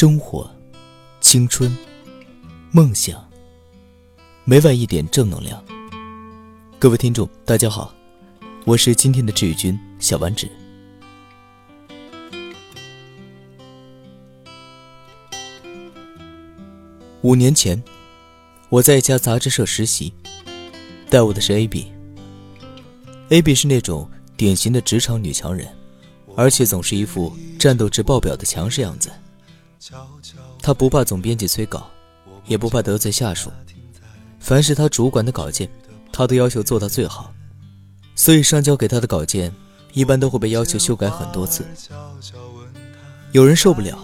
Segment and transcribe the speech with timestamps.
[0.00, 0.48] 生活、
[1.20, 1.76] 青春、
[2.70, 3.28] 梦想，
[4.44, 5.60] 每晚一点正能量。
[6.78, 7.92] 各位听众，大家好，
[8.64, 10.48] 我是今天的治愈君小丸子。
[17.22, 17.82] 五年前，
[18.68, 20.14] 我在一家杂志社实习，
[21.10, 21.90] 带我的是 A B。
[23.30, 25.66] A B 是那种典型的职场女强人，
[26.36, 29.10] 而且总是一副战斗值爆表的强势样子。
[30.60, 31.90] 他不怕总编辑催稿，
[32.46, 33.50] 也不怕得罪下属。
[34.40, 35.68] 凡是他主管的稿件，
[36.12, 37.32] 他都要求做到最好。
[38.14, 39.52] 所以上交给他的稿件，
[39.92, 41.64] 一般都会被要求修改很多次。
[43.32, 43.98] 有人受不了，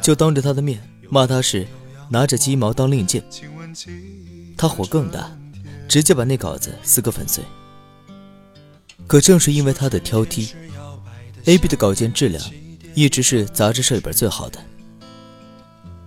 [0.00, 1.66] 就当着他的面骂他是
[2.08, 3.22] 拿着鸡毛当令箭。
[4.56, 5.30] 他火更大，
[5.88, 7.42] 直接把那稿子撕个粉碎。
[9.06, 10.52] 可正是因为他的挑剔
[11.44, 12.42] ，A B 的稿件质量
[12.94, 14.60] 一直是杂志社里边最好的。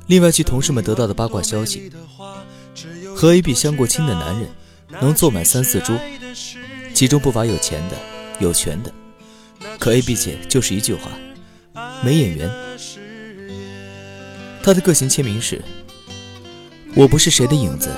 [0.10, 1.92] 另外，据同事们得到的八卦消息，
[3.16, 4.50] 和 A B 相过亲的男人
[5.00, 5.96] 能坐满三四桌，
[6.96, 7.96] 其中不乏有钱的、
[8.40, 8.92] 有权的。
[9.78, 11.12] 可 A B 姐就是一句话：
[12.04, 12.50] 没眼缘。
[14.64, 15.62] 她的个性签名是：
[16.96, 17.92] 我不是谁的影子，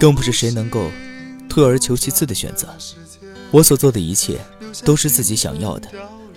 [0.00, 0.90] 更不是谁能够
[1.48, 2.66] 退而求其次的选择。
[3.52, 4.40] 我所做的一切
[4.84, 5.88] 都是自己想要的，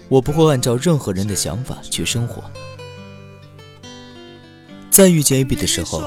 [0.09, 2.43] 我不会按照任何人的想法去生活。
[4.91, 6.03] 再遇见 A B 的时候，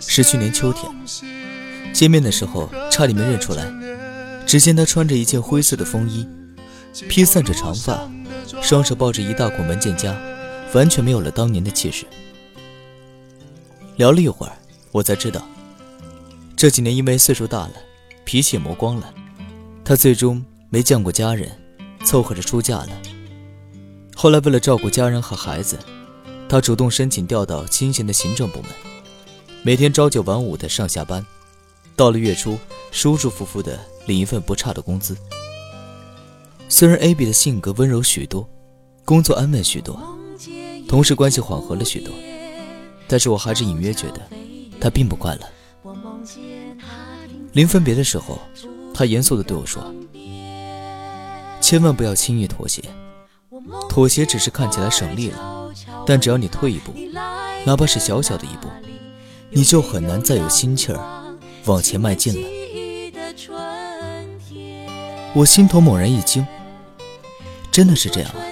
[0.00, 0.90] 是去年秋天。
[1.92, 3.66] 见面的时候，差点没认出来。
[4.46, 6.26] 只见他穿着一件灰色的风衣，
[7.08, 8.08] 披散着长发，
[8.62, 10.16] 双手抱着一大捆文件夹，
[10.72, 12.06] 完全没有了当年的气势。
[13.96, 14.52] 聊了一会儿，
[14.92, 15.42] 我才知道，
[16.56, 17.72] 这几年因为岁数大了，
[18.24, 19.12] 脾气也磨光了，
[19.84, 21.50] 他最终没见过家人，
[22.04, 22.90] 凑合着出嫁了。
[24.14, 25.76] 后来为了照顾家人和孩子。
[26.52, 28.68] 他主动申请调到清闲的行政部门，
[29.62, 31.24] 每天朝九晚五的上下班，
[31.96, 32.58] 到了月初，
[32.90, 35.16] 舒舒服服的领一份不差的工资。
[36.68, 38.46] 虽然 A B 的性格温柔许多，
[39.02, 39.98] 工作安稳许多，
[40.86, 42.12] 同事关系缓和了许多，
[43.08, 44.20] 但是我还是隐约觉得
[44.78, 45.94] 他并不快乐。
[47.52, 48.38] 临分别的时候，
[48.92, 49.82] 他严肃地对我说
[51.62, 52.82] ：“千万不要轻易妥协，
[53.88, 55.48] 妥协只是看起来省力了。”
[56.06, 56.94] 但只要你退一步，
[57.64, 58.68] 哪怕是小小的一步，
[59.50, 60.98] 你就很难再有心气儿
[61.66, 62.48] 往前迈进了。
[65.34, 66.46] 我心头猛然一惊，
[67.70, 68.42] 真的是这样啊！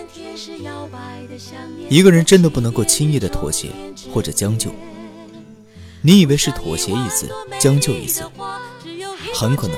[1.88, 3.68] 一个人真的不能够轻易的妥协
[4.14, 4.70] 或者将就。
[6.02, 7.28] 你以为是妥协一次，
[7.58, 8.22] 将就一次，
[9.34, 9.76] 很可能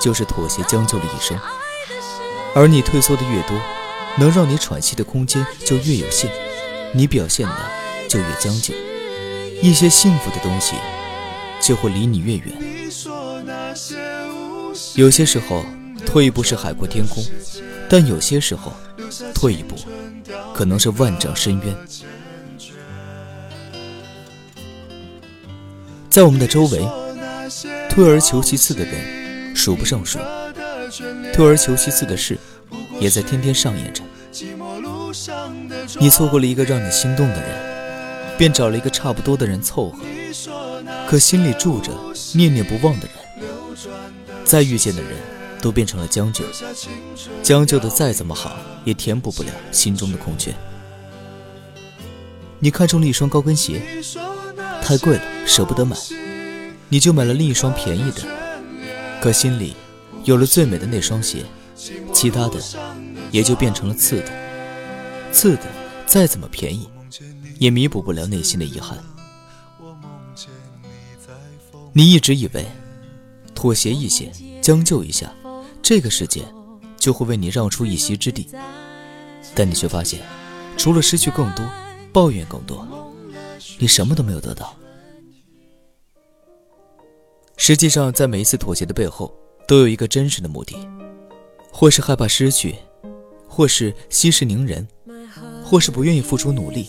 [0.00, 1.38] 就是妥协将就了一生。
[2.54, 3.60] 而你退缩的越多，
[4.16, 6.32] 能让你喘息的空间就越有限。
[6.92, 7.54] 你表现的
[8.08, 8.74] 就越将就，
[9.62, 10.74] 一些幸福的东西
[11.60, 12.52] 就会离你越远。
[14.94, 15.64] 有些时候，
[16.06, 17.22] 退一步是海阔天空，
[17.88, 18.72] 但有些时候，
[19.34, 19.76] 退一步
[20.54, 21.76] 可能是万丈深渊。
[26.08, 26.78] 在我们的周围，
[27.88, 30.18] 退而求其次的人数不胜数，
[31.32, 32.38] 退而求其次的事
[32.98, 34.02] 也在天天上演着。
[35.98, 39.98] 你错过了一个让你心动的人，便找了一个差不多的人凑合，
[41.08, 41.90] 可心里住着
[42.34, 43.16] 念念不忘的人，
[44.44, 45.12] 再遇见的人
[45.62, 46.44] 都变成了将就，
[47.42, 50.54] 将就的再怎么好，也填补不了心中的空缺。
[52.58, 53.80] 你看中了一双高跟鞋，
[54.82, 55.96] 太贵了，舍不得买，
[56.88, 58.22] 你就买了另一双便宜的，
[59.20, 59.74] 可心里
[60.24, 61.44] 有了最美的那双鞋，
[62.12, 62.60] 其他的
[63.30, 64.30] 也就变成了次的。
[65.30, 65.62] 次的
[66.08, 66.88] 再怎么便宜，
[67.58, 68.98] 也弥补不了内心的遗憾。
[71.92, 72.66] 你一直以为
[73.54, 74.32] 妥协一些，
[74.62, 75.30] 将就一下，
[75.82, 76.42] 这个世界
[76.96, 78.48] 就会为你让出一席之地，
[79.54, 80.20] 但你却发现，
[80.78, 81.64] 除了失去更多，
[82.10, 82.86] 抱怨更多，
[83.78, 84.74] 你什么都没有得到。
[87.56, 89.34] 实际上，在每一次妥协的背后，
[89.66, 90.74] 都有一个真实的目的，
[91.70, 92.76] 或是害怕失去，
[93.46, 94.88] 或是息事宁人。
[95.68, 96.88] 或是不愿意付出努力。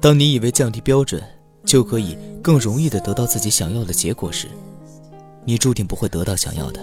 [0.00, 1.20] 当你以为降低标准
[1.64, 4.46] 就可以更容易的得到自己想要的结果时，
[5.44, 6.80] 你注定不会得到想要的。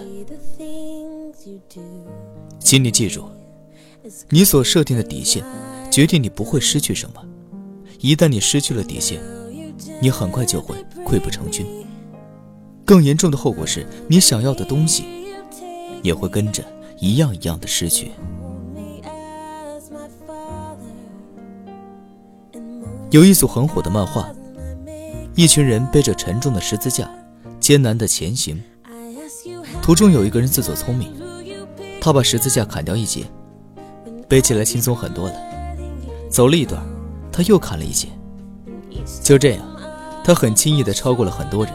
[2.58, 3.24] 请你记住，
[4.28, 5.42] 你所设定的底线，
[5.90, 7.22] 决定你不会失去什么。
[8.00, 9.22] 一旦你失去了底线，
[10.02, 10.76] 你很快就会
[11.06, 11.64] 溃不成军。
[12.84, 15.04] 更严重的后果是你想要的东西，
[16.02, 16.62] 也会跟着
[16.98, 18.10] 一样一样的失去。
[23.14, 24.28] 有一组很火的漫画，
[25.36, 27.08] 一群人背着沉重的十字架，
[27.60, 28.60] 艰难地前行。
[29.80, 31.12] 途中有一个人自作聪明，
[32.00, 33.24] 他把十字架砍掉一截，
[34.26, 35.34] 背起来轻松很多了。
[36.28, 36.84] 走了一段，
[37.30, 38.08] 他又砍了一截，
[39.22, 39.64] 就这样，
[40.24, 41.72] 他很轻易地超过了很多人。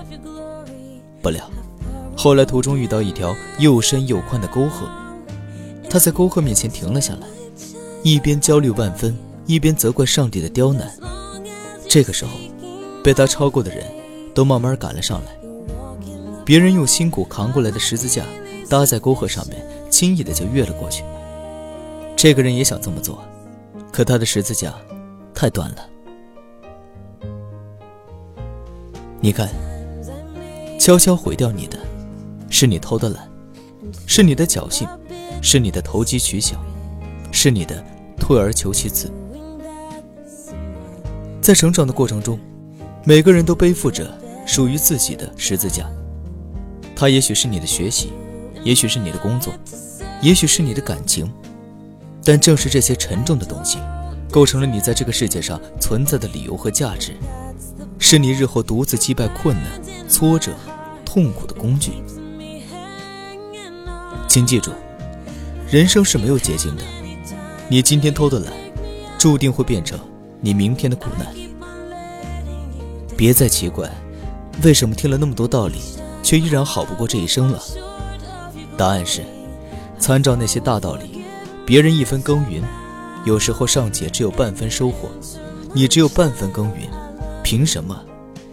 [1.21, 1.49] 不料，
[2.17, 4.89] 后来途中遇到一条又深又宽的沟壑，
[5.89, 7.27] 他在沟壑面前停了下来，
[8.03, 10.93] 一边焦虑万分，一边责怪上帝的刁难。
[11.89, 12.37] 这个时候，
[13.03, 13.83] 被他超过的人
[14.35, 15.31] 都慢慢赶了上来。
[16.45, 18.23] 别人用辛苦扛过来的十字架
[18.69, 19.59] 搭在沟壑上面，
[19.89, 21.03] 轻易的就越了过去。
[22.15, 23.23] 这个人也想这么做，
[23.91, 24.71] 可他的十字架
[25.33, 25.89] 太短了。
[29.19, 29.49] 你看，
[30.79, 31.79] 悄悄毁掉你的，
[32.51, 33.27] 是你偷的懒，
[34.05, 34.87] 是你的侥幸，
[35.41, 36.55] 是你的投机取巧，
[37.31, 37.83] 是你的
[38.15, 39.11] 退而求其次。
[41.49, 42.39] 在成长的过程中，
[43.03, 44.15] 每个人都背负着
[44.45, 45.83] 属于自己的十字架。
[46.95, 48.13] 它也许是你的学习，
[48.63, 49.51] 也许是你的工作，
[50.21, 51.27] 也许是你的感情。
[52.23, 53.79] 但正是这些沉重的东西，
[54.29, 57.17] 构成了你在这个世界上存在的理由和价值，
[57.97, 60.53] 是你日后独自击败困难、挫折、
[61.03, 61.93] 痛苦的工具。
[64.27, 64.69] 请记住，
[65.67, 66.83] 人生是没有捷径的。
[67.67, 68.53] 你今天偷的懒，
[69.17, 69.99] 注定会变成。
[70.41, 71.27] 你明天的苦难，
[73.17, 73.91] 别再奇怪，
[74.63, 75.79] 为什么听了那么多道理，
[76.23, 77.61] 却依然好不过这一生了。
[78.77, 79.21] 答案是，
[79.99, 81.23] 参照那些大道理，
[81.65, 82.63] 别人一分耕耘，
[83.25, 85.09] 有时候尚且只有半分收获，
[85.73, 86.89] 你只有半分耕耘，
[87.43, 88.01] 凭什么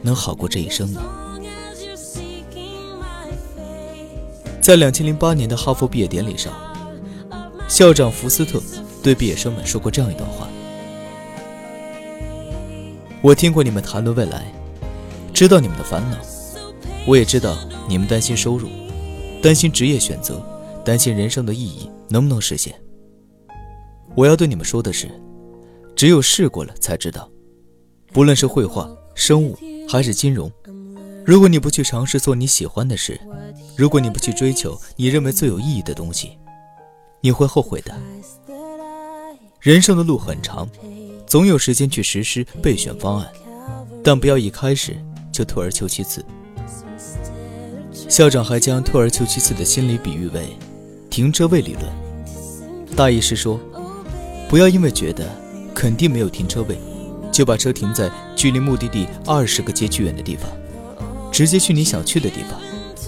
[0.02, 1.00] 能好过这一生呢？
[4.60, 6.52] 在两千零八年的哈佛毕业典礼上，
[7.68, 8.60] 校长福斯特
[9.04, 10.48] 对毕业生们说过这样一段话。
[13.26, 14.46] 我听过你们谈论未来，
[15.34, 16.16] 知道你们的烦恼，
[17.08, 17.58] 我也知道
[17.88, 18.68] 你们担心收入，
[19.42, 20.40] 担心职业选择，
[20.84, 22.72] 担心人生的意义能不能实现。
[24.14, 25.10] 我要对你们说的是，
[25.96, 27.28] 只有试过了才知道。
[28.12, 29.58] 不论是绘画、生物
[29.88, 30.48] 还是金融，
[31.24, 33.20] 如果你不去尝试做你喜欢的事，
[33.76, 36.38] 如果你不去追求你认为最有意义的东西，
[37.20, 37.92] 你会后悔的。
[39.58, 40.68] 人生的路很长。
[41.36, 43.28] 总有时间去实施备选方案，
[44.02, 44.96] 但不要一开始
[45.30, 46.24] 就退而求其次。
[48.08, 50.56] 校长还将退而求其次的心理比喻为
[51.10, 51.84] 停车位理论，
[52.96, 53.60] 大意是说，
[54.48, 55.28] 不要因为觉得
[55.74, 56.78] 肯定没有停车位，
[57.30, 60.50] 就把车停在距离目的地二十个街区远的地方，
[61.30, 62.58] 直接去你想去的地方。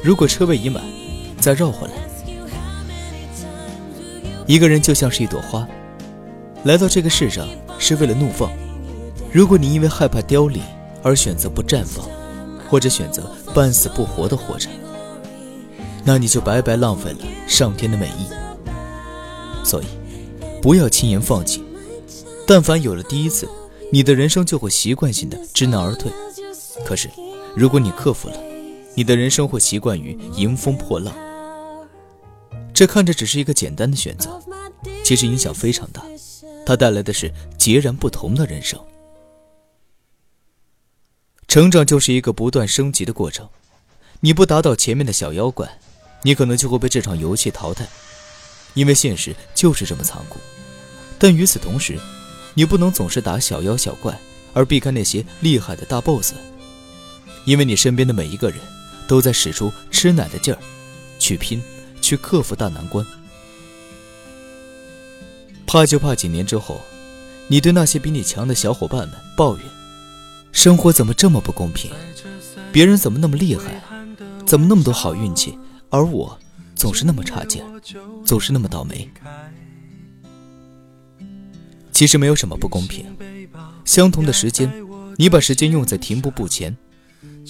[0.05, 0.85] 如果车位已满，
[1.41, 1.95] 再绕回来。
[4.47, 5.67] 一个人就像是一朵花，
[6.65, 7.49] 来到这个世上。
[7.79, 8.51] 是为了怒放。
[9.33, 10.63] 如果你因为害怕凋零
[11.03, 12.09] 而选择不绽放，
[12.69, 14.69] 或者选择半死不活的活着，
[16.05, 18.27] 那你就白白浪费了上天的美意。
[19.65, 19.87] 所以，
[20.63, 21.63] 不要轻言放弃。
[22.47, 23.47] 但凡有了第一次，
[23.93, 26.11] 你的人生就会习惯性的知难而退。
[26.85, 27.11] 可是，
[27.55, 28.37] 如果你克服了，
[28.95, 31.15] 你的人生会习惯于迎风破浪。
[32.73, 34.41] 这看着只是一个简单的选择，
[35.05, 36.03] 其实影响非常大。
[36.69, 38.79] 它带来的是截然不同的人生。
[41.47, 43.49] 成长就是一个不断升级的过程，
[44.21, 45.67] 你不打倒前面的小妖怪，
[46.21, 47.89] 你可能就会被这场游戏淘汰，
[48.75, 50.39] 因为现实就是这么残酷。
[51.19, 51.99] 但与此同时，
[52.53, 54.21] 你不能总是打小妖小怪，
[54.53, 56.35] 而避开那些厉害的大 BOSS，
[57.47, 58.61] 因为你身边的每一个人
[59.07, 60.61] 都在使出吃奶的劲儿，
[61.19, 61.63] 去拼，
[62.03, 63.07] 去克服大难关。
[65.69, 66.81] 怕就怕几年之后，
[67.47, 69.67] 你对那些比你强的小伙伴们抱怨：
[70.51, 71.91] 生活怎么这么不公平？
[72.73, 73.79] 别人怎么那么厉害？
[74.47, 75.59] 怎么那么多好运气？
[75.91, 76.39] 而我
[76.75, 77.63] 总是那么差劲，
[78.25, 79.07] 总是那么倒霉。
[81.93, 83.05] 其实没有什么不公平。
[83.85, 84.73] 相同的时间，
[85.19, 86.75] 你把时间用在停步不前，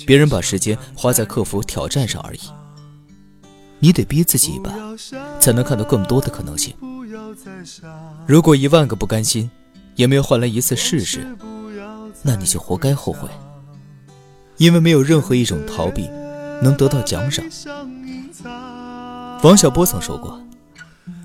[0.05, 2.41] 别人把时间花在克服挑战上而已。
[3.79, 4.73] 你得逼自己一把，
[5.39, 6.75] 才能看到更多的可能性。
[8.27, 9.51] 如果一万个不甘心，
[9.95, 11.27] 也没有换来一次试试，
[12.23, 13.29] 那你就活该后悔。
[14.57, 16.09] 因为没有任何一种逃避
[16.63, 17.45] 能得到奖赏。
[19.43, 20.41] 王小波曾说过，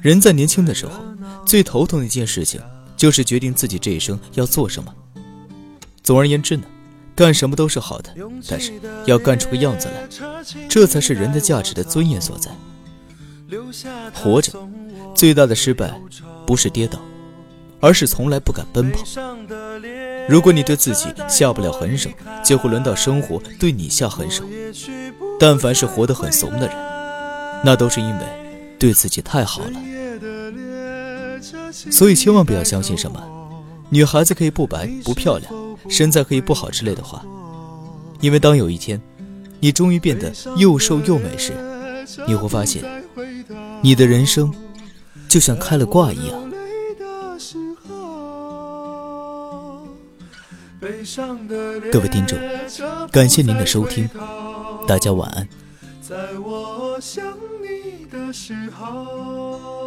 [0.01, 1.03] 人在年轻的时候
[1.45, 2.61] 最头疼的一件事情，
[2.95, 4.93] 就是决定自己这一生要做什么。
[6.03, 6.63] 总而言之呢，
[7.15, 8.13] 干什么都是好的，
[8.47, 8.73] 但是
[9.05, 10.07] 要干出个样子来，
[10.69, 12.51] 这才是人的价值的尊严所在。
[14.13, 14.53] 活着。
[15.15, 15.93] 最大的失败，
[16.45, 16.99] 不是跌倒，
[17.79, 19.03] 而是从来不敢奔跑。
[20.27, 22.09] 如果你对自己下不了狠手，
[22.43, 24.43] 就会轮到生活对你下狠手。
[25.39, 26.75] 但凡是活得很怂的人，
[27.63, 28.25] 那都是因为
[28.79, 29.81] 对自己太好了。
[31.71, 33.21] 所以千万不要相信什么
[33.89, 35.53] 女孩子可以不白不漂亮，
[35.89, 37.23] 身材可以不好之类的话。
[38.21, 39.01] 因为当有一天，
[39.59, 41.51] 你终于变得又瘦又美时，
[42.25, 42.83] 你会发现，
[43.81, 44.53] 你的人生
[45.33, 46.39] 就像开了挂一样。
[51.91, 52.37] 各位听众，
[53.11, 54.07] 感谢您的收听，
[54.87, 55.49] 大家晚安。
[56.03, 57.25] 在我想
[57.63, 59.82] 你的时候。